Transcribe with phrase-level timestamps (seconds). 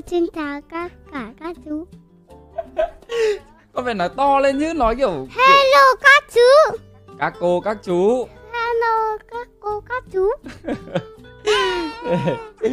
[0.00, 1.86] Hello, xin chào các cả các chú.
[3.72, 6.76] con phải nói to lên chứ nói kiểu, kiểu Hello các chú.
[7.18, 10.30] các cô các chú Hello các cô các chú.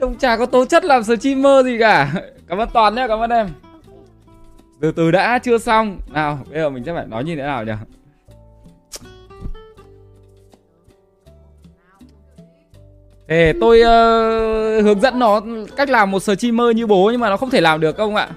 [0.00, 2.12] trông chả có tố chất làm streamer gì cả
[2.48, 3.48] cảm ơn toàn nhé cảm ơn em
[4.80, 7.64] từ từ đã chưa xong nào bây giờ mình sẽ phải nói như thế nào
[7.64, 7.72] nhỉ
[13.28, 15.40] Thế tôi ờ, hướng dẫn nó
[15.76, 18.28] cách làm một streamer như bố nhưng mà nó không thể làm được không ạ?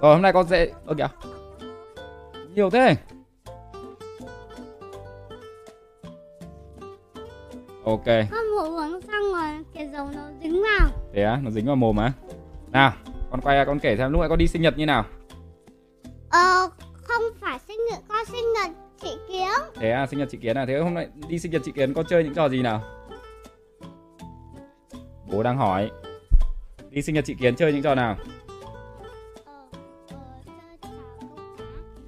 [0.00, 1.08] Rồi hôm nay con sẽ ơ kìa.
[2.54, 2.96] Nhiều thế.
[7.84, 10.88] Ok, Con vừa uống xong rồi cái dầu nó dính vào.
[11.14, 12.12] thế á, nó dính vào mồm á.
[12.72, 12.92] Nào,
[13.30, 15.04] con quay con kể xem lúc nãy con đi sinh nhật như nào.
[16.30, 16.68] Ờ,
[17.02, 18.70] không phải sinh nhật, con sinh nhật
[19.02, 19.48] chị Kiếm.
[19.74, 20.64] Thế à, sinh nhật chị Kiến à?
[20.66, 22.82] Thế hôm nay đi sinh nhật chị Kiến con chơi những trò gì nào?
[25.38, 25.90] Bố đang hỏi.
[26.90, 28.16] Đi sinh nhật chị Kiến chơi những trò nào?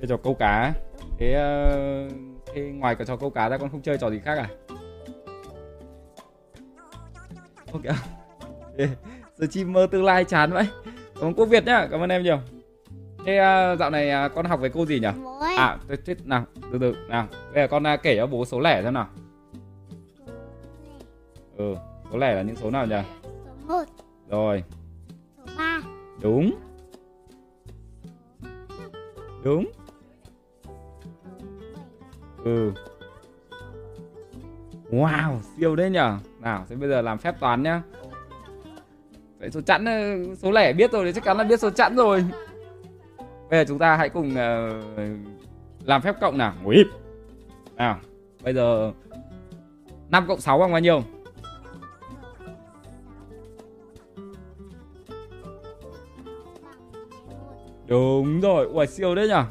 [0.01, 0.73] Chơi trò câu cá.
[1.19, 2.09] Thế, ờ,
[2.55, 4.49] thế ngoài cái trò câu cá ra con không chơi trò gì khác à?
[7.73, 7.83] Ok.
[9.37, 10.67] Streamer tương lai chán vậy.
[11.15, 12.39] Cảm ơn Quốc Việt nhá, cảm ơn em nhiều.
[13.25, 15.09] Thế ờ, dạo này ờ, con học với cô gì nhỉ?
[15.57, 17.27] À, thế, thế nào, từ từ, nào.
[17.55, 19.09] Bây giờ con kể cho bố số lẻ xem nào.
[21.57, 21.75] Ừ,
[22.13, 23.20] số lẻ là những số nào nhỉ?
[23.71, 23.85] Số 1,
[24.31, 24.65] Rồi,
[25.37, 25.81] số 3,
[26.23, 26.51] đúng.
[29.45, 29.65] Đúng.
[32.45, 32.73] Ừ.
[34.91, 36.19] Wow, siêu đấy nhở.
[36.41, 37.83] Nào, thế bây giờ làm phép toán nhá.
[39.39, 41.97] Vậy số chẵn ờ, số lẻ biết rồi thì chắc chắn là biết số chẵn
[41.97, 42.25] rồi.
[43.51, 44.81] Bây giờ chúng ta hãy cùng ờ,
[45.85, 46.55] làm phép cộng nào.
[46.71, 46.87] Im.
[47.77, 47.99] Nào,
[48.43, 48.93] bây giờ
[50.09, 51.03] 5 cộng 6 bằng bao nhiêu?
[57.91, 59.45] Đúng rồi, ui siêu đấy nhở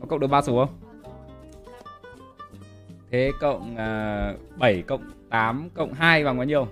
[0.00, 0.76] Có cộng được 3 số không?
[3.10, 6.66] Thế cộng à, uh, 7 cộng 8 cộng 2 bằng bao nhiêu?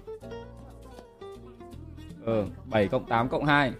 [2.24, 3.72] Ừ, 7 cộng 8 cộng 2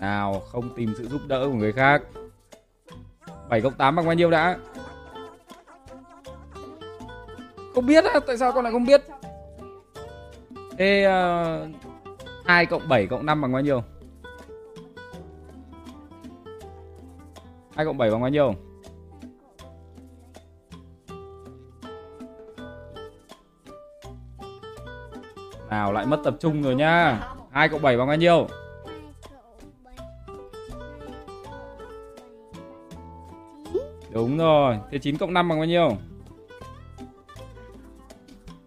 [0.00, 2.02] Nào, không tìm sự giúp đỡ của người khác
[3.48, 4.58] 7 cộng 8 bằng bao nhiêu đã?
[7.74, 9.04] Không biết á, tại sao con lại không biết?
[10.78, 13.82] Thế ờ, uh, 2 cộng 7 cộng 5 bằng bao nhiêu?
[17.76, 18.54] 2 cộng 7 bằng bao nhiêu?
[25.70, 27.20] Nào lại mất tập trung rồi nhá
[27.50, 28.48] 2 cộng 7 bằng bao nhiêu?
[34.18, 35.96] Đúng rồi Thế 9 cộng 5 bằng bao nhiêu?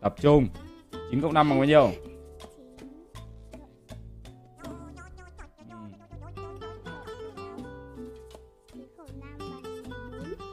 [0.01, 0.47] Tập trung
[1.11, 1.91] 9 cộng 5 bằng bao nhiêu?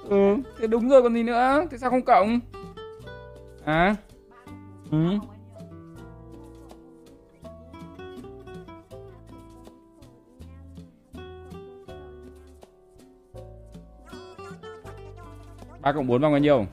[0.08, 2.40] Ừ, thế đúng rồi còn gì nữa Thế sao không cộng?
[3.64, 3.96] À?
[4.90, 4.98] Ừ.
[15.80, 16.66] ba cộng 4 bằng bao nhiêu?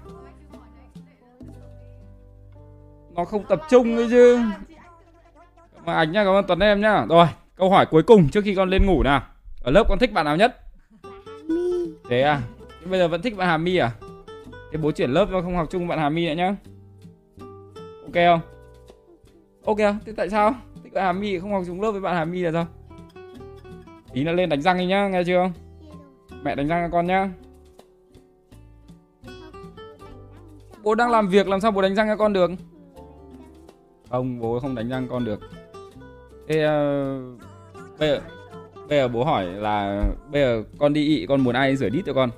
[3.16, 4.40] Nó không tập trung ấy chứ
[5.86, 8.56] ơn anh nhá, cảm ơn Tuấn em nhá Rồi, câu hỏi cuối cùng trước khi
[8.56, 9.22] con lên ngủ nào
[9.64, 10.62] Ở lớp con thích bạn nào nhất?
[12.10, 12.42] Thế à?
[12.70, 13.92] Thế bây giờ vẫn thích bạn Hà My à?
[14.72, 16.56] Thế bố chuyển lớp cho không học chung với bạn Hà My nữa nhá.
[18.04, 18.40] Ok không?
[19.66, 19.78] Ok?
[20.06, 20.56] Thế tại sao?
[20.84, 22.68] Thích bạn Hà My không học chung lớp với bạn Hà My là sao?
[24.14, 25.52] Tí nữa lên đánh răng đi nhá, nghe chưa?
[26.44, 27.30] Mẹ đánh răng cho con nhá.
[30.86, 32.52] Bố đang làm việc làm sao bố đánh răng cho con được?
[34.10, 35.40] Không, bố không đánh răng con được.
[36.48, 37.20] Thế ờ,
[38.00, 38.22] bây giờ
[38.90, 42.06] bây giờ bố hỏi là bây giờ con đi ị con muốn ai rửa đít
[42.06, 42.30] cho con?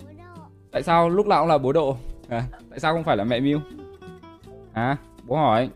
[0.00, 1.96] bố độ, Tại sao lúc nào cũng là bố độ?
[2.28, 3.60] À, tại sao không phải là mẹ Miu?
[4.72, 5.70] À, bố hỏi.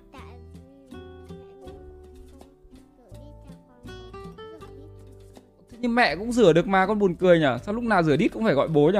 [5.78, 7.46] nhưng mẹ cũng rửa được mà con buồn cười nhỉ?
[7.62, 8.98] Sao lúc nào rửa đít cũng phải gọi bố nhỉ?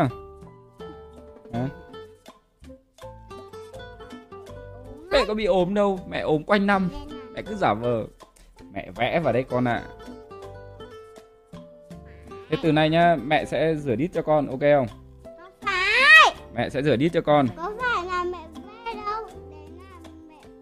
[1.53, 1.69] À,
[5.17, 6.89] mẹ có bị ốm đâu, mẹ ốm quanh năm,
[7.35, 8.07] mẹ cứ giả vờ.
[8.73, 9.83] Mẹ vẽ vào đây con ạ.
[12.51, 14.87] Thế từ nay nhá, mẹ sẽ rửa đít cho con, ok không?
[15.63, 17.47] phải Mẹ sẽ rửa đít cho con.
[17.57, 18.39] có phải là mẹ
[18.85, 19.99] vẽ đâu đấy là
[20.29, 20.59] mẹ bị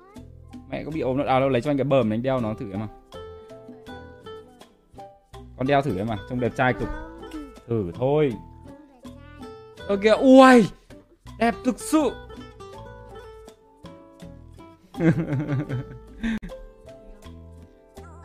[0.00, 0.24] ốm
[0.70, 2.54] Mẹ có bị ốm đâu, à đâu lấy cho anh cái bờm đánh đeo nó
[2.54, 2.88] thử em nào.
[5.58, 6.88] con đeo thử em à trông đẹp trai cực
[7.68, 8.32] thử thôi
[9.88, 10.66] ơ kìa ui
[11.38, 12.10] đẹp thực sự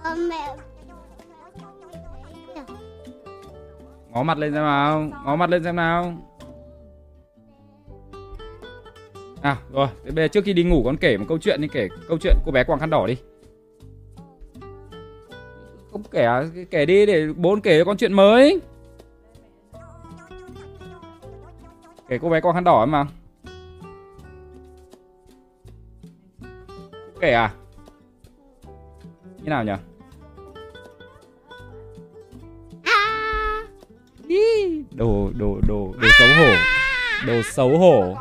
[0.04, 0.56] Ờ, mẹ
[4.14, 6.14] ngó mặt lên xem nào ngó mặt lên xem nào.
[9.42, 11.68] À rồi thế bây giờ trước khi đi ngủ con kể một câu chuyện đi
[11.68, 13.18] kể câu chuyện cô bé quàng khăn đỏ đi.
[15.92, 18.60] Không kể à kể đi để bốn kể cho con chuyện mới.
[22.08, 23.06] Kể cô bé quàng khăn đỏ mà.
[27.24, 27.54] Kể à?
[29.44, 29.74] Như nào nhỉ?
[34.92, 36.54] Đồ đồ đồ đồ xấu hổ.
[37.28, 38.16] Đồ xấu hổ.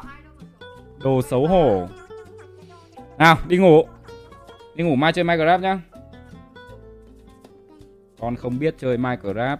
[0.99, 1.89] Đồ xấu hổ.
[3.19, 3.83] Nào, đi ngủ.
[4.75, 5.81] Đi ngủ mai chơi minecraft nhá.
[8.21, 9.57] Con không biết chơi minecraft.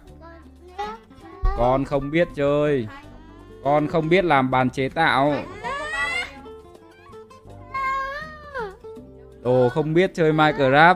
[1.57, 2.87] Con không biết chơi.
[3.63, 5.33] Con không biết làm bàn chế tạo.
[9.43, 10.95] Đồ không biết chơi minecraft.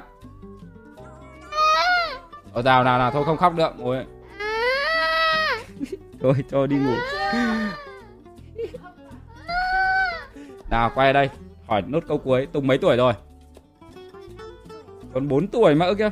[2.53, 4.05] Ở nào nào nào, thôi, không khóc được Ôi.
[6.21, 6.93] thôi, cho đi ngủ.
[10.69, 11.29] Nào, quay đây.
[11.67, 12.47] Hỏi nốt câu cuối.
[12.51, 13.13] Tùng mấy tuổi rồi?
[15.13, 16.09] Còn 4 tuổi mà, ơ, kìa.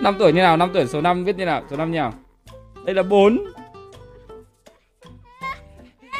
[0.00, 0.56] 5 tuổi như nào?
[0.56, 1.62] 5 tuổi số 5 viết như nào?
[1.70, 2.12] Số 5 như nào?
[2.84, 3.38] Đây là 4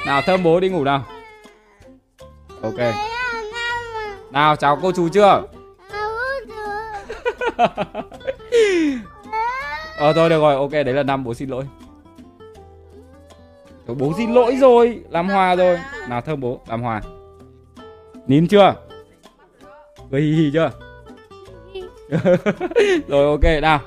[0.07, 1.05] nào, thơm bố đi ngủ nào
[2.67, 2.95] ok
[4.31, 5.43] nào chào cô chú chưa
[9.97, 11.65] Ờ thôi được rồi, ok đấy là năm bố xin lỗi.
[13.87, 15.79] Bố xin lỗi rồi, làm hòa rồi.
[16.09, 17.01] Nào thơm bố, làm hòa.
[18.27, 18.75] Nín chưa?
[20.11, 20.71] Cười hì hì chưa?
[23.09, 23.81] rồi ok nào.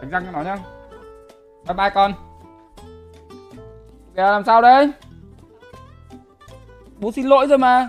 [0.00, 0.56] Đánh răng cho nó nhá.
[1.66, 2.12] Bye bye con.
[4.16, 4.90] Kìa làm sao đấy?
[7.04, 7.88] Bố xin lỗi rồi mà.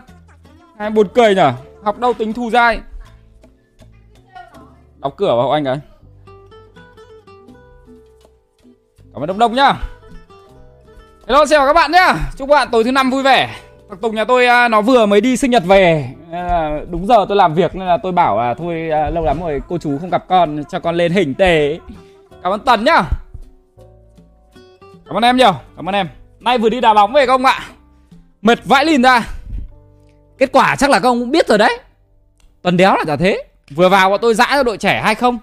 [0.80, 1.54] Hai buồn cười nhở?
[1.84, 2.80] Học đâu tính thù dai.
[5.00, 5.78] Đóng cửa vào anh ấy.
[9.14, 9.74] Cảm ơn Đông Đông nhá.
[11.28, 12.16] Hello, xin chào các bạn nhá.
[12.38, 13.56] Chúc bạn tối thứ năm vui vẻ.
[13.90, 16.10] Thằng Tùng nhà tôi à, nó vừa mới đi sinh nhật về.
[16.90, 19.62] Đúng giờ tôi làm việc nên là tôi bảo là thôi à, lâu lắm rồi
[19.70, 21.80] cô chú không gặp con, cho con lên hình tề.
[22.44, 23.04] Cảm ơn Tần nhá.
[25.06, 25.54] Cảm ơn em nhiều.
[25.76, 26.08] Cảm ơn em.
[26.40, 27.60] Nay vừa đi đá bóng về không ạ?
[28.46, 29.28] Mệt vãi lìn ra.
[30.38, 31.80] Kết quả chắc là các ông cũng biết rồi đấy.
[32.62, 33.44] Tuần đéo là chả thế.
[33.76, 35.40] Vừa vào bọn tôi dã cho đội trẻ hay không.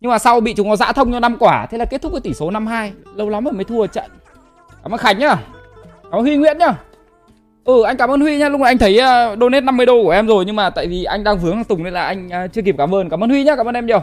[0.00, 2.12] Nhưng mà sau bị chúng nó dã thông cho năm quả Thế là kết thúc
[2.12, 4.10] với tỷ số 5-2 Lâu lắm rồi mới thua trận.
[4.82, 5.36] Cảm ơn Khánh nhá.
[6.02, 6.74] Cảm ơn Huy Nguyễn nhá.
[7.64, 8.48] Ừ anh cảm ơn Huy nhá.
[8.48, 11.04] Lúc này anh thấy uh, donate 50 đô của em rồi Nhưng mà tại vì
[11.04, 13.08] anh đang vướng thằng Tùng Nên là anh uh, chưa kịp cảm ơn.
[13.08, 13.56] Cảm ơn Huy nhá.
[13.56, 14.02] Cảm ơn em nhiều.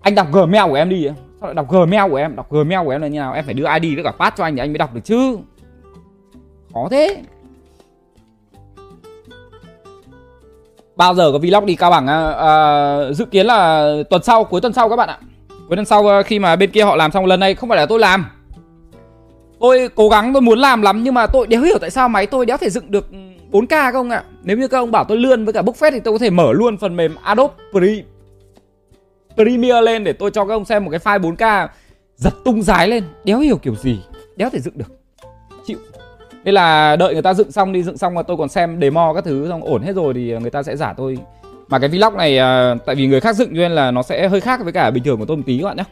[0.00, 1.08] Anh đọc Gmail của em đi
[1.40, 2.36] Sao lại đọc Gmail của em?
[2.36, 3.32] Đọc Gmail của em là như nào?
[3.32, 5.38] Em phải đưa ID với cả pass cho anh Thì anh mới đọc được chứ.
[6.74, 7.22] Khó thế.
[10.96, 14.60] Bao giờ có vlog đi cao bằng à, à, dự kiến là tuần sau cuối
[14.60, 15.18] tuần sau các bạn ạ.
[15.68, 17.78] Cuối tuần sau à, khi mà bên kia họ làm xong lần này không phải
[17.78, 18.26] là tôi làm.
[19.60, 22.26] Tôi cố gắng tôi muốn làm lắm nhưng mà tôi đéo hiểu tại sao máy
[22.26, 23.08] tôi đéo thể dựng được
[23.52, 24.24] 4K không ạ?
[24.42, 26.52] Nếu như các ông bảo tôi lươn với cả bookfest thì tôi có thể mở
[26.52, 27.88] luôn phần mềm Adobe Pre.
[29.44, 31.68] Premiere lên để tôi cho các ông xem một cái file 4K
[32.16, 33.04] giật tung rái lên.
[33.24, 34.00] Đéo hiểu kiểu gì?
[34.36, 35.00] Đéo thể dựng được.
[35.66, 35.78] Chịu.
[36.44, 39.14] Nên là đợi người ta dựng xong đi dựng xong mà tôi còn xem demo
[39.14, 41.18] các thứ xong ổn hết rồi thì người ta sẽ giả tôi.
[41.68, 44.28] Mà cái vlog này à, tại vì người khác dựng cho nên là nó sẽ
[44.28, 45.84] hơi khác với cả bình thường của tôi một tí các bạn nhé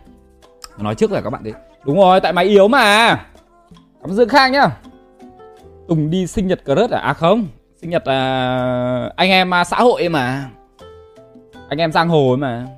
[0.78, 1.52] nói trước là các bạn đấy
[1.84, 3.08] đúng rồi tại máy yếu mà.
[4.00, 4.70] Cảm ơn dương khang nhá.
[5.88, 7.00] Tùng đi sinh nhật cờ rớt à?
[7.00, 7.46] À không.
[7.80, 10.50] Sinh nhật à, anh em à, xã hội ấy mà.
[11.68, 12.77] Anh em giang hồ ấy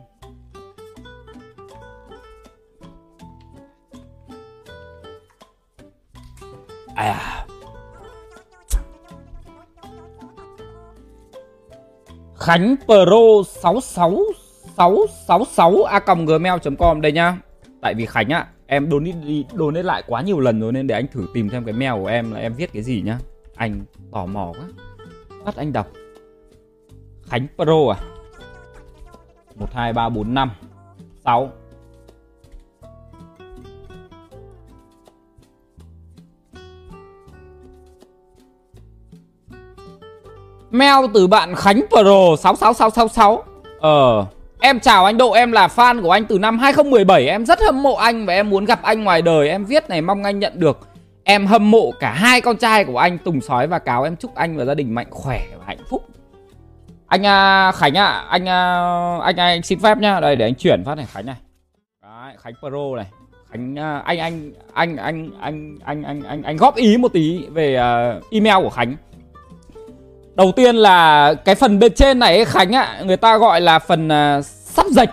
[7.01, 7.47] mà à
[12.37, 17.39] Khánh Pro 66666 a gmail.com đây nhá.
[17.81, 20.95] Tại vì Khánh á, em donate đi donate lại quá nhiều lần rồi nên để
[20.95, 23.19] anh thử tìm xem cái mail của em là em viết cái gì nhá.
[23.55, 23.81] Anh
[24.13, 24.69] tò mò quá.
[25.45, 25.87] Bắt anh đọc.
[27.29, 27.97] Khánh Pro à?
[29.55, 30.51] 1 2 3 4 5
[31.25, 31.51] 6
[40.71, 43.45] Mail từ bạn Khánh Pro 66666
[43.81, 44.27] Ờ
[44.61, 47.83] Em chào anh Độ, em là fan của anh từ năm 2017 Em rất hâm
[47.83, 49.49] mộ anh và em muốn gặp anh ngoài đời.
[49.49, 50.79] Em viết này mong anh nhận được.
[51.25, 54.03] Em hâm mộ cả hai con trai của anh Tùng Sói và Cáo.
[54.03, 56.09] Em chúc anh và gia đình mạnh khỏe và hạnh phúc.
[57.07, 60.21] Anh à, Khánh ạ à, anh, à, anh anh xin phép nhá.
[60.21, 61.37] Đây để anh chuyển phát này Khánh này.
[62.03, 63.07] Đấy, Khánh Pro này.
[63.51, 67.47] Khánh à, anh anh anh anh anh anh anh anh anh góp ý một tí
[67.53, 68.97] về à, email của Khánh.
[70.35, 74.07] Đầu tiên là cái phần bên trên này Khánh ạ Người ta gọi là phần
[74.07, 75.11] uh, sắp dịch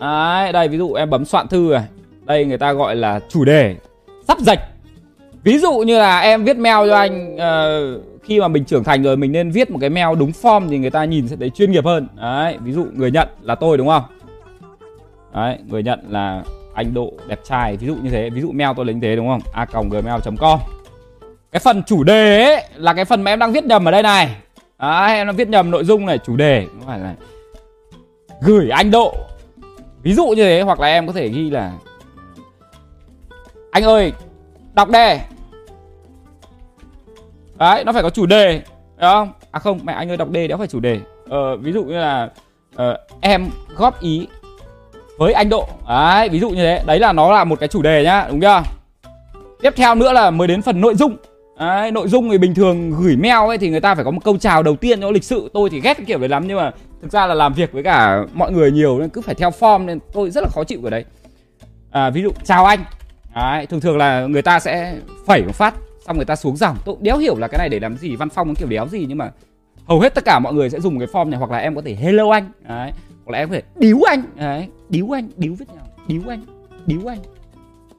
[0.00, 1.84] Đấy, đây ví dụ em bấm soạn thư này.
[2.24, 3.76] Đây người ta gọi là chủ đề
[4.28, 4.60] Sắp dịch
[5.42, 9.02] Ví dụ như là em viết mail cho anh uh, Khi mà mình trưởng thành
[9.02, 11.50] rồi Mình nên viết một cái mail đúng form Thì người ta nhìn sẽ thấy
[11.50, 12.08] chuyên nghiệp hơn.
[12.20, 14.02] Đấy, ví dụ người nhận là tôi đúng không?
[15.34, 16.42] Đấy, người nhận là
[16.74, 19.16] anh Độ đẹp trai Ví dụ như thế, ví dụ mail tôi là như thế
[19.16, 19.40] đúng không?
[19.52, 20.58] A gmail.com
[21.52, 24.02] Cái phần chủ đề ấy Là cái phần mà em đang viết nhầm ở đây
[24.02, 24.30] này.
[24.84, 27.14] À, Đấy, em nó viết nhầm nội dung này Chủ đề Không phải là
[28.40, 29.14] Gửi anh Độ.
[30.02, 31.72] Ví dụ như thế Hoặc là em có thể ghi là
[33.70, 34.12] Anh ơi
[34.74, 35.20] Đọc đề.
[37.58, 38.62] Đấy, nó phải có chủ đề
[38.96, 39.32] Đúng không?
[39.50, 41.00] À không, mẹ anh ơi đọc đề đéo phải chủ đề.
[41.28, 42.30] Ờ, Ví dụ như là
[42.74, 42.80] uh,
[43.20, 44.26] Em góp ý
[45.18, 45.68] với anh Độ.
[45.88, 46.82] Đấy, ví dụ như thế.
[46.86, 48.62] Đấy là nó là một cái chủ đề nhá, đúng chưa?
[49.62, 51.16] Tiếp theo nữa là mới đến phần nội dung.
[51.58, 54.20] Đấy, nội dung thì bình thường gửi mail ấy thì người ta phải có một
[54.24, 56.44] câu chào đầu tiên nó lịch sự Tôi thì ghét cái kiểu đấy lắm.
[56.48, 56.70] Nhưng mà
[57.02, 59.84] thực ra là làm việc với cả mọi người nhiều nên cứ phải theo form
[59.84, 61.04] nên tôi rất là khó chịu ở đấy.
[61.90, 62.80] À, Ví dụ chào anh.
[63.34, 64.96] Đấy, thường thường là người ta sẽ
[65.26, 65.74] phẩy một phát
[66.06, 66.76] xong người ta xuống dòng.
[66.84, 69.18] Tôi đéo hiểu là cái này để làm gì văn phong kiểu đéo gì nhưng
[69.18, 69.30] mà
[69.86, 71.82] hầu hết tất cả mọi người sẽ dùng cái form này hoặc là em có
[71.84, 72.50] thể hello anh.
[72.68, 72.90] Đấy
[73.24, 74.22] hoặc là em có thể điếu anh.
[74.36, 76.40] Đấy điếu anh điếu viết nhau điếu anh
[76.86, 77.18] điếu anh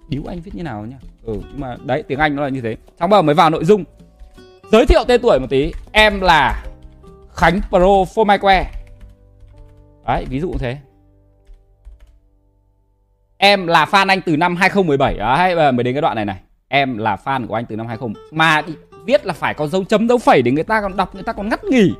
[0.07, 1.33] điếu anh viết như nào nhá ừ.
[1.51, 2.77] Nhưng mà đấy tiếng anh nó là như thế.
[2.99, 3.83] Xong bây giờ mới vào nội dung.
[4.71, 5.71] Giới thiệu tên tuổi một tí.
[5.91, 6.63] Em là
[7.33, 8.71] khánh pro for my que
[10.07, 10.77] đấy ví dụ như thế.
[13.37, 16.39] Em là fan anh từ năm 2017 đấy mới đến cái đoạn này này.
[16.67, 18.61] Em là fan của anh từ năm 20 mà
[19.05, 21.33] viết là phải có dấu chấm dấu phẩy để người ta còn đọc người ta
[21.33, 21.93] còn ngắt nghỉ.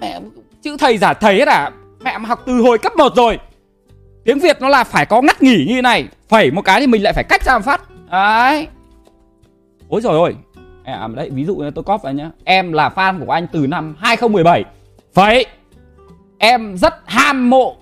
[0.00, 0.20] Mẹ
[0.62, 1.70] chữ thầy giả thầy hết à?
[2.00, 3.38] Mẹ mà học từ hồi cấp 1 rồi
[4.24, 6.08] tiếng việt nó là phải có ngắt nghỉ như này.
[6.28, 7.80] Phẩy một cái thì mình lại phải cách ra một phát.
[8.10, 8.66] Đấy.
[9.88, 10.36] Ôi rồi ôi
[10.84, 12.30] à, à, đấy ví dụ tôi cóp vậy nhá.
[12.44, 14.64] Em là fan của anh từ năm 2017
[15.14, 15.46] phẩy.
[16.38, 17.76] Em rất ham mộ.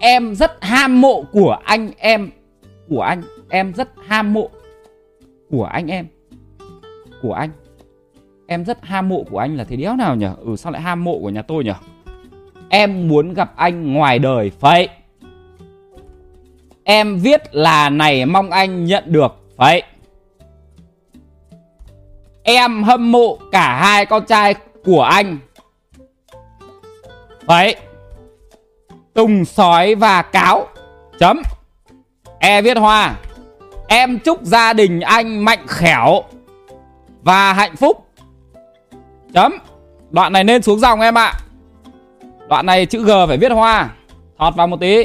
[0.00, 2.30] Em rất ham mộ của anh em.
[2.88, 3.22] Của anh.
[3.50, 4.50] Em rất ham mộ
[5.50, 6.06] của anh em.
[7.22, 7.50] Của anh.
[8.46, 11.04] Em rất ham mộ của anh là thế đéo nào nhỉ ừ sao lại ham
[11.04, 11.72] mộ của nhà tôi nhỉ
[12.68, 14.50] em muốn gặp anh ngoài đời.
[14.60, 14.88] Phải
[16.90, 19.82] em viết là này mong anh nhận được Đấy.
[22.42, 24.54] em hâm mộ cả hai con trai
[24.84, 25.38] của anh
[27.48, 27.76] Đấy.
[29.14, 30.66] tùng sói và cáo
[31.18, 31.42] chấm
[32.38, 33.16] e viết hoa
[33.88, 35.96] Em chúc gia đình anh mạnh khỏe
[37.22, 38.06] và hạnh phúc.
[39.34, 39.52] Chấm.
[40.10, 41.32] Đoạn này nên xuống dòng em ạ.
[42.48, 43.90] Đoạn này chữ G phải viết hoa.
[44.38, 45.04] Thọt vào một tí.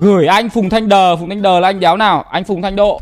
[0.00, 2.24] Gửi anh Phùng Thanh Đờ, Phùng Thanh Đờ là anh đéo nào?
[2.30, 3.00] Anh Phùng Thanh Độ.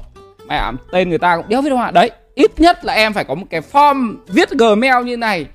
[0.49, 1.91] Mẹ tên người ta cũng đéo viết hoa.
[1.91, 5.47] Đấy, ít nhất là em phải có một cái form viết Gmail như này.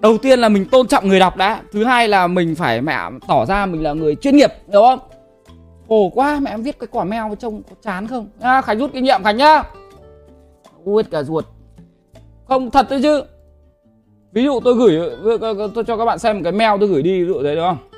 [0.00, 1.60] Đầu tiên là mình tôn trọng người đọc đã.
[1.72, 2.98] Thứ hai là mình phải mẹ
[3.28, 4.98] tỏ ra mình là người chuyên nghiệp, đúng không?
[5.90, 8.90] khổ quá mẹ em viết cái quả mèo trông có chán không à, khánh rút
[8.92, 9.62] kinh nghiệm khánh nhá
[10.84, 11.44] uết cả ruột
[12.48, 13.22] không thật đấy chứ
[14.32, 15.10] ví dụ tôi gửi
[15.74, 17.64] tôi cho các bạn xem một cái mail tôi gửi đi ví dụ đấy đúng
[17.64, 17.89] không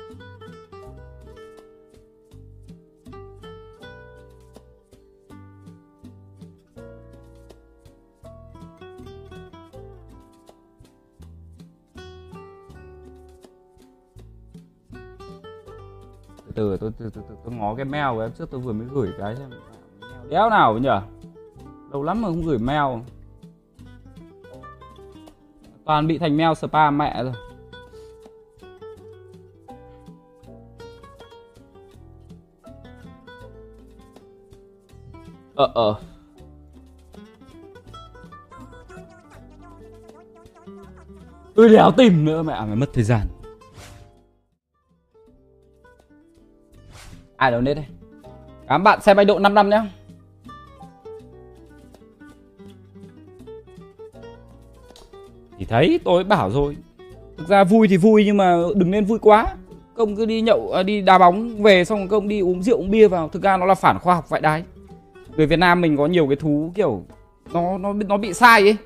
[16.55, 18.87] từ tôi tôi, tôi, từ, tôi ngó cái mail của em trước tôi vừa mới
[18.91, 19.49] gửi cái xem
[20.29, 20.89] đéo nào nhỉ?
[21.91, 22.99] Lâu lắm mà không gửi mail.
[25.85, 27.33] Toàn bị thành mail spam mẹ rồi.
[35.55, 35.95] Ờ ờ.
[41.55, 43.27] Tôi đéo tìm nữa mẹ mày mất thời gian.
[47.43, 47.85] Ai đâu nết đây?
[48.67, 49.81] Cảm bạn xem anh độ 5 năm nhé
[55.59, 56.77] Thì thấy tôi bảo rồi.
[57.37, 59.55] Thực ra vui thì vui nhưng mà đừng nên vui quá.
[59.95, 62.91] Công cứ đi nhậu à, đi đá bóng về xong công đi uống rượu uống
[62.91, 63.29] bia vào.
[63.29, 64.63] Thực ra nó là phản khoa học vậy đấy
[65.37, 67.03] Người Việt Nam mình có nhiều cái thú kiểu
[67.53, 68.77] Nó nó nó bị sai ấy.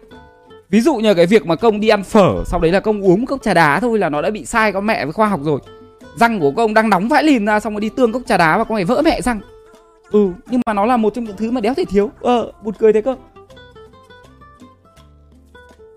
[0.70, 3.26] Ví dụ như cái việc mà công đi ăn phở Sau đấy là công uống
[3.26, 5.60] cốc trà đá thôi là nó đã bị sai có mẹ với khoa học rồi
[6.20, 8.58] răng của ông đang nóng vãi lìn ra, xong rồi đi tương cốc trà đá
[8.58, 9.40] và có phải vỡ mẹ răng.
[10.12, 12.12] Ừ nhưng mà nó là một trong những thứ mà đéo thể thiếu.
[12.22, 13.16] Ờ buồn cười thế cơ.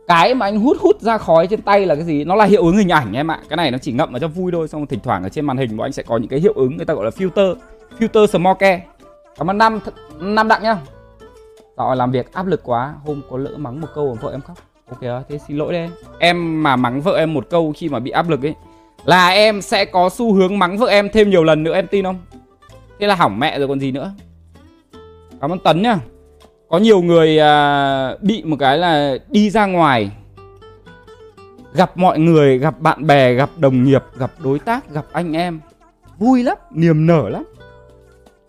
[0.08, 2.24] Cái mà anh hút hút ra khói trên tay là cái gì?
[2.24, 3.40] Nó là hiệu ứng hình ảnh em ạ.
[3.48, 5.56] Cái này nó chỉ ngậm vào cho vui thôi, xong thỉnh thoảng ở trên màn
[5.56, 7.54] hình bọn anh sẽ có những cái hiệu ứng người ta gọi là filter
[7.98, 8.86] filter smoke.
[9.38, 9.80] Cảm ơn năm
[10.20, 10.76] năm đặng nhá.
[11.76, 14.56] Rồi làm việc áp lực quá, Hôm có lỡ mắng một câu vợ em khóc.
[14.90, 17.98] Ok ờ, thế xin lỗi đây Em mà mắng vợ em một câu khi mà
[17.98, 18.54] bị áp lực ấy
[19.04, 22.04] là em sẽ có xu hướng mắng vợ em thêm nhiều lần nữa em tin
[22.04, 22.18] không?
[23.00, 24.12] Thế là hỏng mẹ rồi còn gì nữa.
[25.40, 25.98] Cảm ơn Tấn nhá.
[26.68, 30.10] Có nhiều người à, bị một cái là đi ra ngoài
[31.74, 35.60] Gặp mọi người, gặp bạn bè, gặp đồng nghiệp, gặp đối tác, gặp anh em.
[36.18, 37.44] Vui lắm, niềm nở lắm.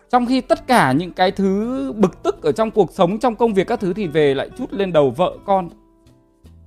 [0.10, 3.53] Trong khi tất cả những cái thứ bực tức ở trong cuộc sống trong công
[3.53, 5.70] việc các thứ thì về lại chút lên đầu vợ con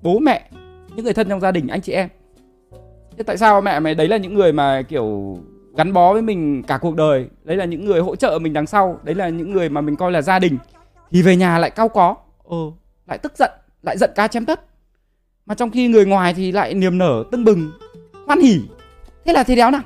[0.03, 0.51] bố mẹ
[0.97, 2.09] những người thân trong gia đình anh chị em
[3.19, 5.39] thế tại sao mẹ mày đấy là những người mà kiểu
[5.77, 7.29] gắn bó với mình cả cuộc đời?
[7.45, 9.01] Đấy là những người hỗ trợ mình đằng sau?
[9.03, 10.59] Đấy là những người mà mình coi là gia đình?
[11.11, 12.17] Thì về nhà lại cao có.
[12.45, 12.57] Ờ
[13.07, 13.51] lại tức giận
[13.83, 14.61] lại giận ca chém tất
[15.47, 17.71] mà trong khi người ngoài thì lại niềm nở tưng bừng
[18.27, 18.61] hoan hỉ.
[19.25, 19.83] Thế là thế đéo nào?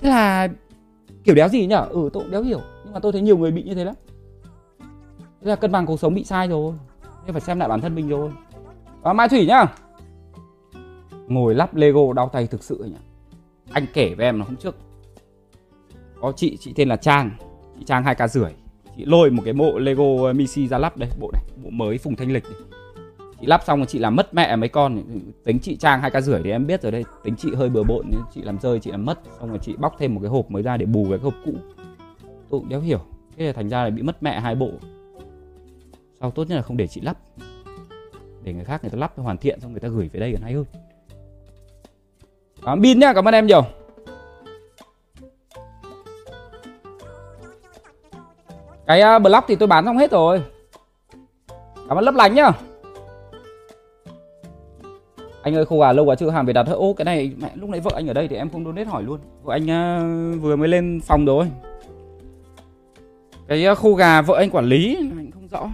[0.00, 0.48] Thế là
[1.24, 2.60] kiểu đéo gì nhở ừ tôi cũng đéo hiểu.
[2.84, 3.94] Nhưng mà tôi thấy nhiều người bị như thế lắm.
[5.40, 6.74] Thế là cân bằng cuộc sống bị sai rồi.
[7.24, 8.30] Nên phải xem lại bản thân mình rồi.
[9.02, 9.66] Và mai thủy nhá
[11.28, 12.96] ngồi lắp lego đau tay thực sự nhỉ?
[13.70, 14.76] anh kể với em là hôm trước,
[16.20, 17.30] có chị chị tên là trang,
[17.78, 18.50] chị trang hai ca rưỡi.
[18.96, 22.16] Chị lôi một cái bộ lego misi ra lắp đây, bộ này, bộ mới phùng
[22.16, 22.52] thanh lịch này.
[23.40, 25.02] chị lắp xong rồi chị làm mất mẹ mấy con
[25.44, 27.82] tính chị trang hai ca rưỡi thì em biết rồi đây, tính chị hơi bừa
[27.82, 29.18] bộn nên chị làm rơi, chị làm mất.
[29.40, 31.52] Xong rồi chị bóc thêm một cái hộp mới ra để bù cái hộp cũ.
[32.50, 33.00] Tôi cũng đéo hiểu,
[33.36, 34.70] thế là thành ra là bị mất mẹ hai bộ.
[36.20, 37.18] Sau tốt nhất là không để chị lắp.
[38.44, 40.42] Để người khác người ta lắp hoàn thiện xong người ta gửi về đây còn
[40.42, 40.64] hay hơn.
[42.64, 43.62] Cảm pin nhá, cảm ơn em nhiều.
[48.86, 50.42] Cái uh, block thì tôi bán xong hết rồi.
[51.88, 52.50] Cảm ơn lấp lánh nhá.
[55.42, 57.70] Anh ơi khô gà lâu quá chưa hàng về đặt Ô cái này mẹ lúc
[57.70, 59.20] nãy vợ anh ở đây thì em không donate hỏi luôn.
[59.42, 61.46] Vợ anh uh, vừa mới lên phòng rồi.
[63.48, 65.70] Cái uh, khô gà vợ anh quản lý anh không rõ.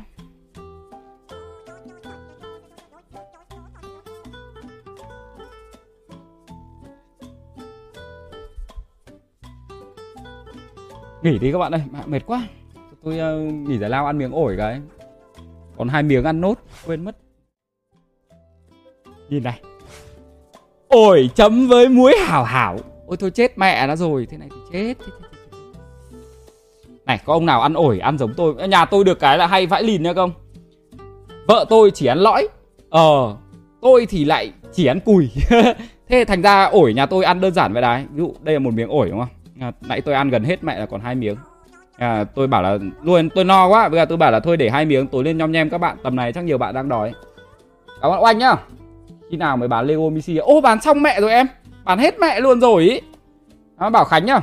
[11.25, 12.49] Nghỉ đi các bạn ơi mệt quá.
[13.05, 14.81] Tôi uh, nghỉ giải lao ăn miếng ổi cái.
[15.77, 16.55] Còn hai miếng ăn nốt
[16.87, 17.17] quên mất.
[19.29, 19.61] Nhìn này.
[20.89, 22.79] Ổi chấm với muối hảo hảo.
[23.07, 25.29] Ôi thôi chết mẹ nó rồi thế này thì chết, chết, chết, chết.
[27.07, 28.69] này có ông nào ăn ổi ăn giống tôi?
[28.69, 30.33] Nhà tôi được cái là hay vãi lìn nha không
[31.47, 32.49] vợ tôi chỉ ăn lõi.
[32.91, 33.37] Ờ
[33.81, 35.29] tôi thì lại chỉ ăn cùi.
[36.09, 38.05] Thế thành ra ổi nhà tôi ăn đơn giản vậy đấy.
[38.13, 39.44] Ví dụ đây là một miếng ổi đúng không?
[39.61, 41.37] À, nãy tôi ăn gần hết mẹ là còn hai miếng.
[41.97, 43.89] À, tôi bảo là luôn tôi no quá.
[43.89, 45.97] Bây giờ tôi bảo là thôi để hai miếng tối lên nhom nhem các bạn.
[46.03, 47.13] Tầm này chắc nhiều bạn đang đói.
[48.01, 48.55] Cảm ơn oanh nhá.
[49.31, 51.47] Khi nào mới bán lego Missy ô bán xong mẹ rồi em.
[51.85, 53.01] Bán hết mẹ luôn rồi ý.
[53.77, 54.41] À, bảo khánh nhá.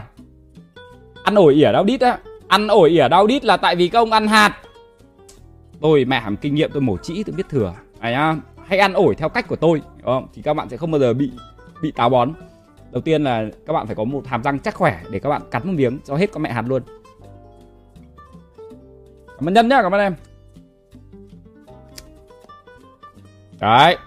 [1.24, 2.18] Ăn ổi ỉa đau đít á.
[2.48, 4.58] Ăn ổi ỉa đau đít là tại vì các ông ăn hạt.
[5.82, 7.74] Tôi mẹ hàm kinh nghiệm tôi mổ trĩ tôi biết thừa.
[8.00, 8.36] Này nhá.
[8.68, 10.28] Hãy ăn ổi theo cách của tôi đúng không?
[10.34, 11.32] thì các bạn sẽ không bao giờ bị
[11.82, 12.34] bị táo bón
[12.92, 15.42] đầu tiên là các bạn phải có một hàm răng chắc khỏe để các bạn
[15.52, 16.84] cắn một miếng cho hết con mẹ hạt luôn.
[19.28, 20.16] Cảm ơn nhân nhá cảm ơn em.
[23.60, 23.98] Đấy.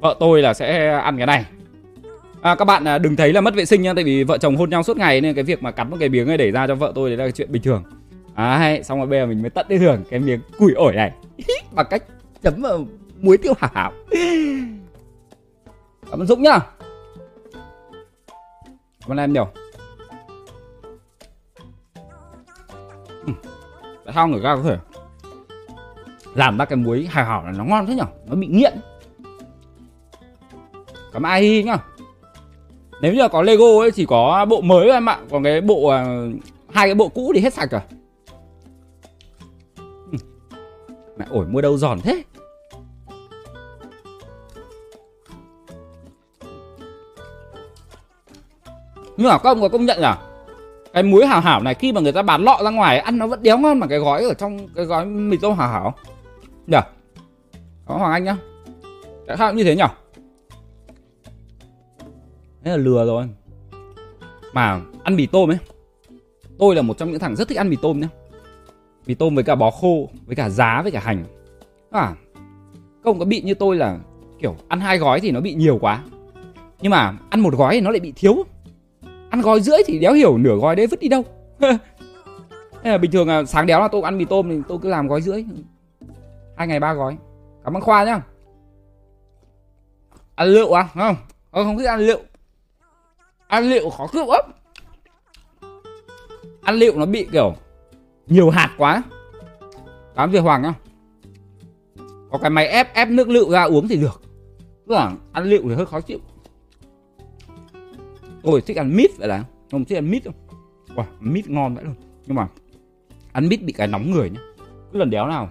[0.00, 1.44] Vợ tôi là sẽ ăn cái này.
[2.42, 4.56] À, các bạn à, đừng thấy là mất vệ sinh nhá tại vì vợ chồng
[4.56, 6.66] hôn nhau suốt ngày nên cái việc mà cắn một cái miếng này để ra
[6.66, 7.84] cho vợ tôi đấy là chuyện bình thường.
[8.34, 11.12] À, xong rồi bây giờ mình mới tận đi hưởng cái miếng củi ổi này.
[11.74, 12.02] Bằng cách
[12.42, 12.84] chấm vào
[13.20, 13.92] muối tiêu hảo hảo.
[16.10, 16.58] Cảm ơn dũng nhá
[19.08, 19.48] con em nhiều.
[23.26, 23.32] Ừ.
[24.04, 24.76] Tại sao người ta có thể
[26.34, 28.06] Làm ra cái muối hài hảo là nó ngon thế nhở?
[28.26, 28.72] Nó bị nghiện.
[31.12, 31.78] Cảm ai ai nhá.
[33.00, 35.18] Nếu như có Lego ấy chỉ có bộ mới em ạ.
[35.30, 36.04] Còn cái bộ à,
[36.72, 37.80] hai cái bộ cũ thì hết sạch rồi.
[40.12, 40.18] Ừ.
[41.18, 42.22] Mẹ ổi mua đâu giòn thế?
[49.16, 50.18] Nhưng mà các ông có công nhận là
[50.92, 53.26] cái muối hảo hảo này khi mà người ta bán lọ ra ngoài ăn nó
[53.26, 55.94] vẫn đéo ngon mà cái gói ở trong cái gói mì tôm hảo hảo.
[56.66, 56.80] Nhở?
[57.86, 58.36] có hoàng anh nhá.
[59.26, 59.84] Tại sao như thế nhỉ
[62.64, 63.24] thế là lừa rồi.
[64.52, 65.58] Mà ăn mì tôm ấy,
[66.58, 68.08] tôi là một trong những thằng rất thích ăn mì tôm nhá.
[69.06, 71.24] Mì tôm với cả bó khô, với cả giá, với cả hành.
[71.90, 72.14] À
[73.04, 73.98] không có bị như tôi là
[74.38, 76.02] kiểu ăn hai gói thì nó bị nhiều quá.
[76.80, 78.44] Nhưng mà ăn một gói thì nó lại bị thiếu
[79.34, 81.24] ăn gói rưỡi thì đéo hiểu nửa gói đấy vứt đi đâu.
[82.82, 84.88] Thế là bình thường là sáng đéo là tôi ăn mì tôm thì tôi cứ
[84.88, 85.44] làm gói rưỡi.
[86.56, 87.16] Hai ngày ba gói.
[87.64, 88.20] Cảm ơn khoa nhá.
[90.34, 91.16] Ăn liệu à không?
[91.52, 92.18] Tôi không thích ăn liệu
[93.46, 94.50] ăn liệu khó chịu lắm.
[96.62, 97.54] Ăn liệu nó bị kiểu
[98.26, 99.02] nhiều hạt quá.
[100.16, 100.74] Cảm việc hoàng nhá.
[102.30, 104.22] Có cái máy ép ép nước lựu ra uống thì được.
[104.88, 104.94] Cứ
[105.32, 106.18] ăn lựu thì hơi khó chịu
[108.44, 109.44] tôi thích ăn mít vậy là.
[109.70, 110.34] Không thích ăn mít không?
[110.96, 111.94] Wow, mít ngon vậy luôn.
[112.26, 112.48] Nhưng mà
[113.32, 114.40] ăn mít bị cái nóng người nhá.
[114.92, 115.50] Cứ lần đéo nào.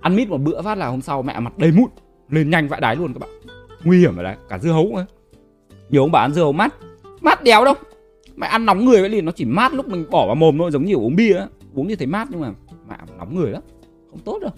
[0.00, 1.90] Ăn mít một bữa phát là hôm sau mẹ mặt đầy mụn.
[2.28, 3.30] Lên nhanh vãi đái luôn các bạn.
[3.84, 5.06] Nguy hiểm vậy đấy cả dưa hấu nữa
[5.90, 6.74] nhiều ông bà ăn dưa hấu mát.
[7.20, 7.74] Mát đéo đâu.
[8.36, 10.70] Mẹ ăn nóng người vậy thì nó chỉ mát lúc mình bỏ vào mồm thôi
[10.70, 11.46] giống như uống bia ấy.
[11.74, 12.52] uống như thấy mát nhưng mà
[12.88, 13.62] mẹ nóng người lắm.
[14.10, 14.50] Không tốt đâu.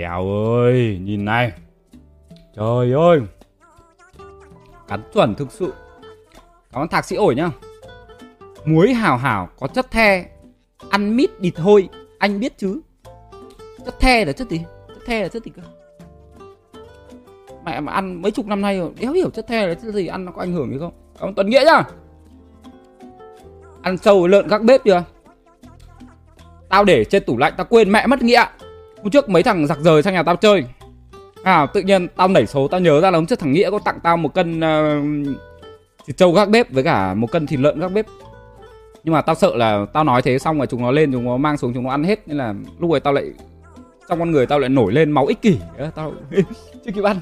[0.00, 1.52] Eo ơi, nhìn này.
[2.56, 3.20] Trời ơi.
[4.88, 5.72] Cắn chuẩn thực sự.
[6.72, 7.50] Cảm ơn thạc sĩ ổi nhá.
[8.64, 10.26] Muối hào hảo có chất the.
[10.90, 12.80] Ăn mít đi thôi, anh biết chứ.
[13.84, 14.64] Chất the là chất gì?
[14.88, 15.62] Chất the là chất gì cơ?
[17.64, 20.06] Mẹ mà ăn mấy chục năm nay rồi, đéo hiểu chất the là chất gì,
[20.06, 20.92] ăn nó có ảnh hưởng gì không?
[21.18, 21.82] Cảm ơn Tuấn Nghĩa nhá.
[23.82, 25.04] Ăn sâu lợn các bếp chưa?
[26.68, 28.44] Tao để trên tủ lạnh tao quên mẹ mất nghĩa.
[29.02, 30.64] Hôm trước mấy thằng giặc rời sang nhà tao chơi.
[31.42, 33.78] À tự nhiên tao nảy số Tao nhớ ra là hôm trước thằng Nghĩa có
[33.78, 35.26] tặng tao một cân uh,
[36.06, 38.06] Thịt trâu gác bếp Với cả một cân thịt lợn gác bếp.
[39.04, 41.36] Nhưng mà tao sợ là tao nói thế xong rồi chúng nó lên Chúng nó
[41.36, 42.28] mang xuống chúng nó ăn hết.
[42.28, 43.32] Nên là lúc ấy tao lại
[44.08, 45.58] Trong con người tao lại nổi lên máu ích kỷ.
[45.94, 46.12] Tao
[46.84, 47.16] chưa kịp ăn.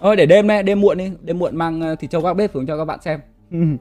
[0.00, 1.10] Thôi để đêm đây, đêm muộn đi.
[1.20, 3.20] Đêm muộn mang ờ, thịt trâu gác bếp xuống cho các bạn xem.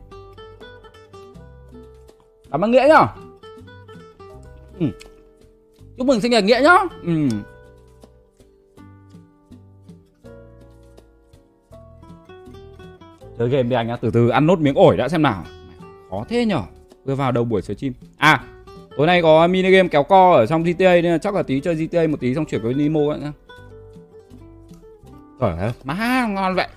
[2.51, 3.07] Cảm ơn Nghĩa nhá.
[4.79, 4.85] Ừ.
[5.99, 6.77] Chúc mừng sinh nhật Nghĩa nhá.
[7.03, 7.27] Ừ.
[13.37, 15.43] Chơi game đi anh nhá, Từ từ ăn nốt miếng ổi đã xem nào.
[16.09, 16.61] Khó thế nhở,
[17.05, 18.43] Vừa vào đầu buổi stream À
[18.97, 21.59] Tối nay có mini game kéo co ở trong GTA Nên là chắc là tí
[21.59, 23.31] chơi GTA một tí xong chuyển với Nemo ấy nhá.
[25.39, 26.67] Trời ơi Má, ngon vậy.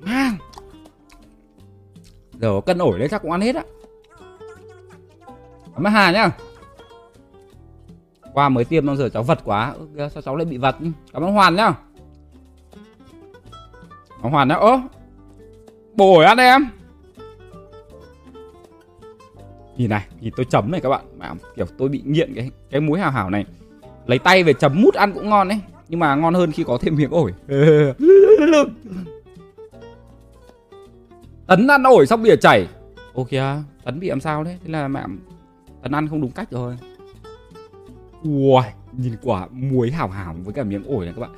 [0.00, 0.32] Má.
[2.40, 3.62] Giờ cân ổi đấy chắc cũng ăn hết á.
[5.74, 6.30] Cảm ơn Hà nhá
[8.34, 9.74] qua mới tiêm bao giờ cháu vật quá.
[9.96, 10.76] Ừ, sao cháu lại bị vật
[11.12, 11.72] cảm ơn hoàn nhá.
[14.22, 14.54] Cảm hoàn nhá.
[14.54, 14.80] Ơ
[15.94, 16.66] bồi ăn em.
[19.76, 21.04] Nhìn này nhìn tôi chấm này các bạn.
[21.18, 23.44] Mà kiểu tôi bị nghiện cái cái muối hào hảo này.
[24.06, 26.78] Lấy tay về chấm mút ăn cũng ngon đấy nhưng mà ngon hơn khi có
[26.80, 27.34] thêm miếng ổi.
[31.46, 32.68] Tấn ăn ổi xong bìa chảy.
[33.12, 34.58] Ô kìa tấn bị làm sao đấy?
[34.64, 35.02] Thế là mẹ
[35.82, 36.76] tấn ăn không đúng cách rồi.
[38.22, 41.32] Ui, nhìn quả muối hảo hảo với cả miếng ổi này các bạn.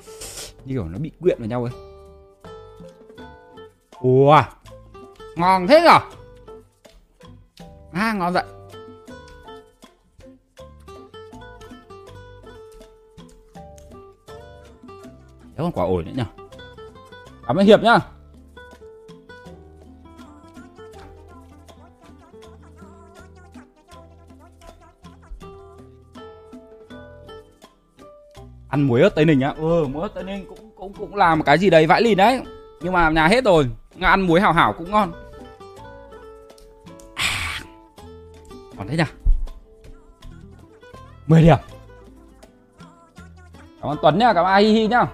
[0.64, 1.72] Như kiểu nó bị quyện vào nhau ấy.
[4.00, 4.42] Ui,
[5.36, 5.98] ngon thế nhở?
[7.92, 8.44] À, ngon vậy.
[15.42, 16.24] Đấy còn quả ổi nữa nhở?
[17.46, 17.98] Cảm ơn Hiệp nhá.
[28.72, 29.54] Ăn muối ớt tây ninh á.
[29.56, 32.18] Ừ muối ớt tây ninh cũng cũng cũng là một cái gì đấy vãi lìn
[32.18, 32.42] đấy.
[32.80, 33.70] Nhưng mà nhà hết rồi.
[34.00, 35.12] Ăn muối hảo hảo cũng ngon.
[37.14, 37.60] À,
[38.78, 39.04] còn thế nhỉ?
[41.26, 41.56] 10 điểm.
[43.80, 45.06] Cảm ơn tuấn nhá cảm ơn hi hi nhá.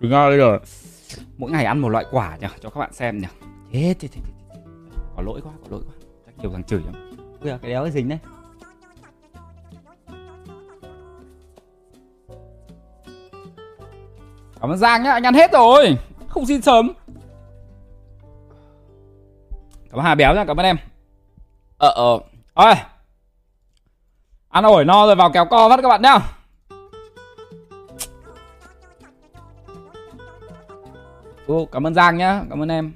[0.00, 0.58] Đừng ngon bây giờ
[1.36, 3.26] Mỗi ngày ăn một loại quả nhỉ Cho các bạn xem nhỉ
[3.74, 4.20] Thế, thế, thế,
[5.16, 5.94] Có lỗi quá, có lỗi quá.
[6.26, 6.94] Chắc nhiều thằng chửi lắm.
[7.40, 8.18] Ui cái đéo cái dính đấy.
[14.60, 15.98] Cảm ơn Giang nhá, anh ăn hết rồi.
[16.28, 16.92] Không xin sớm.
[19.90, 20.76] Cảm ơn Hà Béo nha, cảm ơn em.
[21.78, 22.18] Ờ, ờ.
[22.54, 22.74] Ôi.
[24.48, 26.18] Ăn ổi no rồi vào kéo co phát các bạn nhá.
[31.46, 32.92] Ô, cảm ơn Giang nhá, cảm ơn em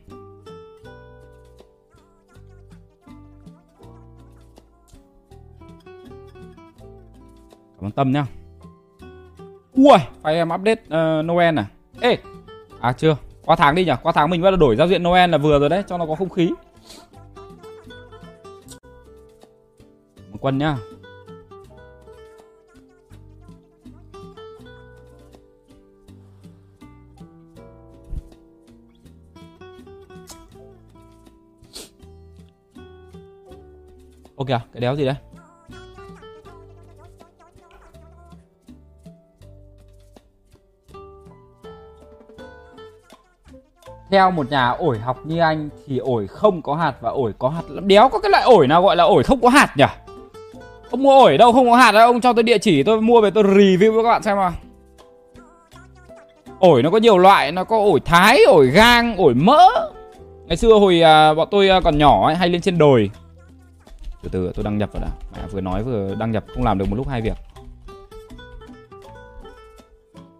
[7.88, 8.26] quan Tâm nhá.
[9.72, 11.66] Ui, phải em update uh, Noel à?
[12.00, 12.18] Ê,
[12.80, 13.16] à chưa.
[13.44, 15.58] Qua tháng đi nhỉ, qua tháng mình bắt đầu đổi giao diện Noel là vừa
[15.58, 16.50] rồi đấy Cho nó có không khí.
[20.30, 20.76] Một quân nhá.
[34.36, 35.14] Ok à, cái đéo gì đấy?
[44.10, 47.48] Theo một nhà ổi học như anh thì ổi không có hạt và ổi có
[47.48, 49.84] hạt lắm đéo có cái loại ổi nào gọi là ổi không có hạt nhỉ?
[50.90, 53.20] Ông mua ổi đâu không có hạt đâu ông cho tôi địa chỉ tôi mua
[53.20, 54.52] về tôi review cho các bạn xem nào.
[56.58, 59.68] Ổi nó có nhiều loại nó có ổi thái ổi gang ổi mỡ.
[60.46, 63.10] Ngày xưa hồi à, bọn tôi à, còn nhỏ ấy, hay lên trên đồi.
[64.22, 65.08] Từ từ tôi đăng nhập vào đã.
[65.32, 67.36] Mẹ vừa nói vừa đăng nhập không làm được một lúc hai việc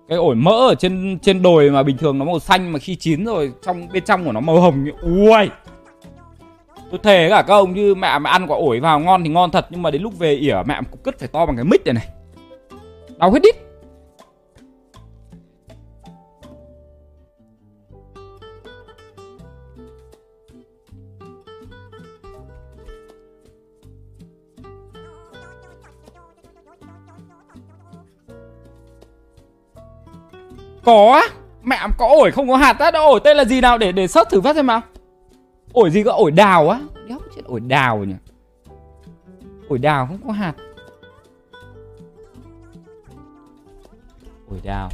[0.08, 2.96] cái ổi mỡ ở trên trên đồi mà bình thường nó màu xanh mà khi
[2.96, 5.48] chín rồi trong, bên trong của nó màu hồng như ui!
[6.90, 9.50] Tôi thề cả các ông như mẹ mà ăn quả ổi vào ngon thì ngon
[9.50, 11.86] thật, nhưng mà đến lúc về ỉa mẹ cũng cất phải to bằng cái mic
[11.86, 12.08] này này.
[13.18, 13.67] Đau hết đít.
[30.88, 31.22] Có
[31.62, 32.90] Mẹ có ổi không có hạt á.
[32.94, 33.78] Ổi tên là gì nào?
[33.78, 34.80] Để để sớt thử phát xem nào.
[35.72, 36.10] Ổi gì cơ?
[36.10, 36.80] Ổi đào á.
[37.08, 38.14] Đéo chết ổi đào nhỉ?
[39.68, 40.52] Ổi đào không có hạt.
[44.50, 44.90] Ổi đào.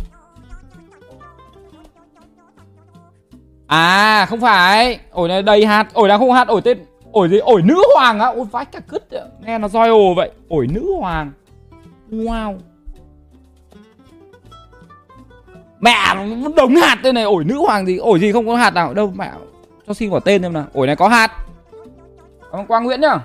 [3.67, 4.99] À không phải.
[5.11, 5.95] Ổi này đầy hạt.
[5.95, 6.49] Ổi đào không có hạt.
[6.49, 7.39] Ổi tên, Ổi gì?
[7.39, 8.27] Ổi nữ hoàng á.
[8.27, 9.09] Ôi, vãi cả cứt
[9.47, 10.31] Nghe nó roi ồ vậy.
[10.49, 11.33] Ổi nữ hoàng.
[12.11, 12.59] Wow.
[15.85, 18.71] Mẹ nó đống hạt đây này, Ổi nữ hoàng gì, Ổi gì không có hạt
[18.71, 19.33] nào, Đâu, mẹ,
[19.87, 20.67] Cho xin quả tên xem nào.
[20.73, 21.33] Ổi này có hạt.
[22.41, 23.19] Cảm ơn Quang Nguyễn nhá.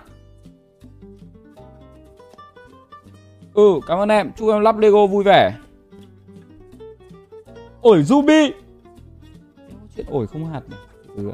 [3.54, 5.54] Ừ cảm ơn em, Chúc em lắp Lego vui vẻ.
[7.82, 8.52] Ổi Ruby
[9.96, 10.80] Chuyện ổi không hạt này
[11.16, 11.32] ừ.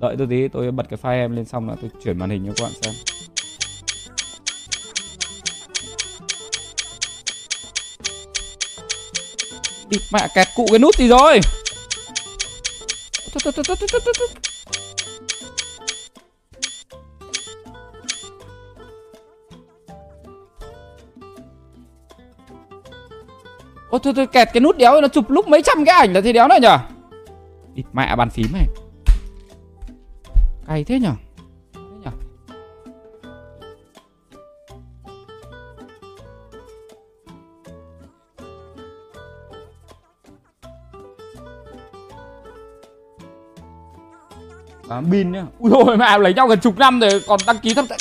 [0.00, 2.46] Đợi tôi tí, tôi bật cái file em lên xong là tôi chuyển màn hình
[2.46, 3.09] cho các bạn xem.
[9.90, 11.40] Đi mẹ kẹt cụ cái nút gì rồi?
[23.90, 26.20] Ôi thôi thôi, kẹt cái nút đéo nó chụp lúc mấy trăm cái ảnh là
[26.20, 26.78] thế đéo này nhở?
[27.74, 28.66] Địt mẹ bàn phím này.
[30.68, 31.12] Cay thế nhở?
[45.10, 45.44] Pin nhá.
[45.58, 47.96] Ui ôi mẹ lấy nhau gần chục năm rồi, còn đăng ký thâm tệ.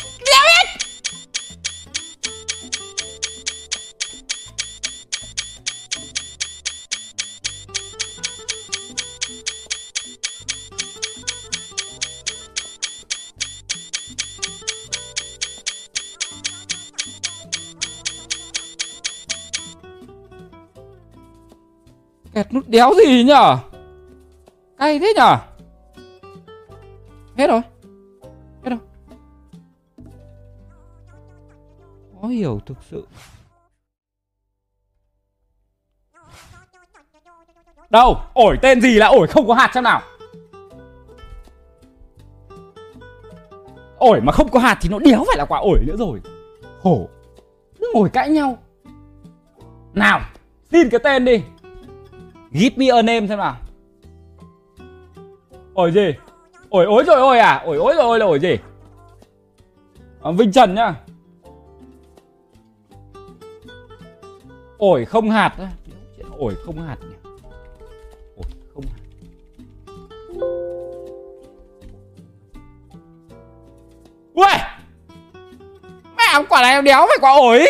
[22.34, 23.58] Kẹt nút đéo gì nhở?
[24.78, 25.38] Cay thế nhở?
[27.40, 27.62] Hết rồi.
[28.64, 28.80] Hết rồi.
[32.22, 33.08] Khó hiểu thực sự.
[37.90, 38.18] Đâu?
[38.34, 40.02] Ổi tên gì là ổi không có hạt xem nào?
[43.98, 46.22] Ổi mà không có hạt thì nó đéo phải là quả ổi nữa rồi.
[46.84, 47.10] Khổ,
[47.80, 48.58] Cứ ngồi cãi nhau.
[49.94, 50.22] Nào
[50.72, 51.44] Xin cái tên đi.
[52.52, 53.58] Give me a name xem nào.
[55.74, 56.29] Ổi gì?
[56.70, 57.62] Ổi ối rồi ôi à.
[57.66, 58.58] Ổi ối rồi ôi là ổi gì?
[60.24, 60.94] À, Vinh Trần nhá.
[64.78, 65.68] Ổi không hạt á.
[66.38, 67.16] Ổi không hạt nhỉ?
[68.36, 69.00] Ổi không hạt.
[74.34, 74.46] Ui
[76.18, 77.66] Mẹ quả này đéo phải quả ổi.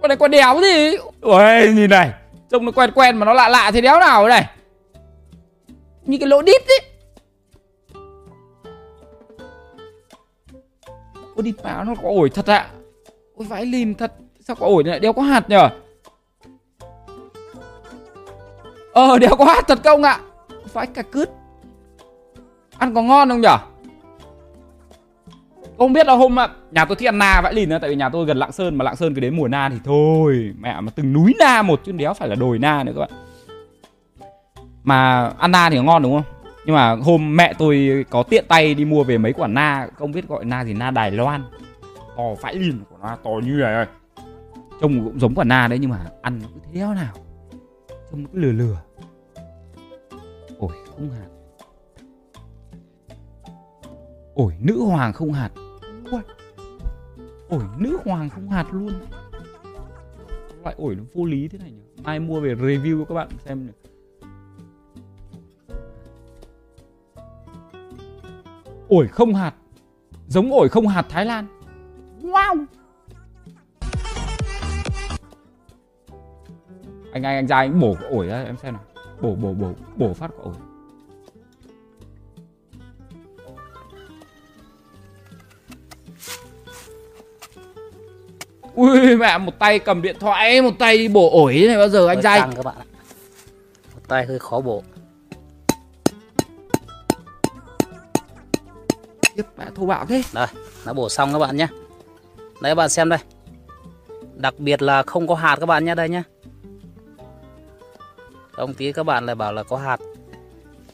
[0.00, 0.96] Quả này quả đéo gì?
[1.20, 2.12] Ui nhìn này.
[2.50, 4.44] Trông nó quen quen mà nó lạ lạ thì đéo nào này?
[6.04, 6.95] Như cái lỗ đít ấy.
[11.36, 12.58] Ôi, đi báo nó có ổi thật ạ.
[12.58, 12.70] À.
[13.36, 14.12] Ôi, vãi lìn thật.
[14.40, 15.68] Sao có ổi này lại có hạt nhở?
[18.92, 20.12] Ờ đeo có hạt thật không ạ?
[20.12, 20.20] À?
[20.72, 21.30] Vãi cả cứt.
[22.78, 23.58] Ăn có ngon không nhở?
[25.78, 27.96] Không biết là hôm ạ, nhà tôi thích ăn na vãi lìn nữa tại vì
[27.96, 30.80] nhà tôi gần lạng sơn, mà lạng sơn cứ đến mùa na thì thôi, mẹ
[30.80, 33.10] mà từng núi na một, chứ đéo phải là đồi na nữa các bạn.
[34.82, 36.35] Mà ăn na thì ngon đúng không?
[36.66, 40.12] Nhưng mà hôm mẹ tôi có tiện tay đi mua về mấy quả na, không
[40.12, 41.42] biết gọi na gì, na đài loan.
[42.16, 43.86] To vãi lìn quả na to như này ơi.
[44.80, 47.14] Trông cũng giống quả na đấy, nhưng mà ăn nó cứ thế nào.
[48.10, 48.78] Trông nó cứ lừa lừa.
[50.58, 51.28] Ôi, không hạt.
[54.34, 55.50] Ổi nữ hoàng không hạt.
[56.10, 56.20] Ui.
[57.48, 58.92] ổi nữ hoàng không hạt luôn.
[60.62, 62.02] Loại ổi nó vô lý thế này nhỉ?
[62.02, 63.72] Mai mua về review cho các bạn xem nhỉ
[68.88, 69.54] ổi không hạt
[70.28, 71.46] giống ổi không hạt Thái Lan.
[72.22, 72.64] Wow.
[77.12, 78.82] Anh anh anh ra anh bổ cái ổi ra em xem nào.
[79.20, 80.54] Bổ bổ bổ bổ phát quả ổi.
[88.74, 92.06] Ui mẹ một tay cầm điện thoại một tay đi bổ ổi này bao giờ
[92.06, 92.84] anh Hơi dai căng các bạn ạ.
[93.94, 94.82] Một tay hơi khó bổ
[99.36, 100.22] tiếp mẹ thô bạo thế.
[100.34, 100.46] Đây
[100.86, 101.66] nó bổ xong các bạn nhé.
[102.36, 103.18] Đấy các bạn xem đây.
[104.34, 106.22] Đặc biệt là không có hạt các bạn nhé đây nhé.
[108.56, 110.00] Ông tí các bạn lại bảo là có hạt.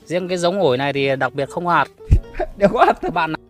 [0.04, 1.88] Riêng cái giống ổi này thì đặc biệt không hạt.
[2.56, 3.32] Đều có hạt các bạn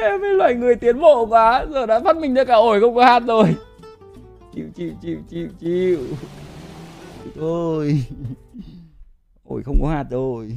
[0.00, 1.66] mẹ mấy loài người tiến bộ quá.
[1.70, 3.54] Giờ đã phát minh ra cả ổi không có hạt rồi.
[4.54, 5.98] Chịu chịu chịu chịu chịu.
[7.36, 8.02] Thôi
[9.44, 10.48] ổi không có hạt rồi